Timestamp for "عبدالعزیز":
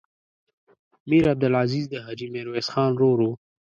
1.33-1.85